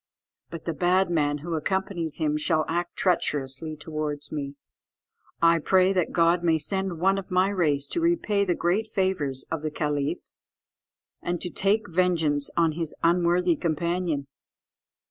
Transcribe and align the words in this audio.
But 0.49 0.65
the 0.65 0.73
bad 0.73 1.11
man 1.11 1.37
who 1.45 1.53
accompanies 1.53 2.15
him 2.15 2.35
shall 2.35 2.65
act 2.67 2.95
treacherously 2.95 3.75
towards 3.75 4.31
me. 4.31 4.55
I 5.43 5.59
pray 5.59 5.93
that 5.93 6.11
God 6.11 6.43
may 6.43 6.57
send 6.57 6.97
one 6.99 7.19
of 7.19 7.29
my 7.29 7.49
race 7.49 7.85
to 7.89 8.01
repay 8.01 8.43
the 8.43 8.55
great 8.55 8.87
favours 8.87 9.45
of 9.51 9.61
the 9.61 9.69
caliph, 9.69 10.31
and 11.21 11.39
to 11.41 11.51
take 11.51 11.87
vengeance 11.87 12.49
on 12.57 12.71
his 12.71 12.95
unworthy 13.03 13.55
companion. 13.55 14.25